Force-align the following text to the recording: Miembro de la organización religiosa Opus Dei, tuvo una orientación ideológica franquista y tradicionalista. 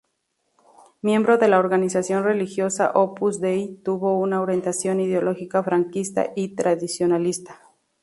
Miembro 1.03 1.37
de 1.37 1.47
la 1.47 1.59
organización 1.59 2.23
religiosa 2.23 2.89
Opus 2.95 3.39
Dei, 3.39 3.75
tuvo 3.83 4.17
una 4.17 4.41
orientación 4.41 4.99
ideológica 4.99 5.61
franquista 5.61 6.31
y 6.35 6.55
tradicionalista. 6.55 7.59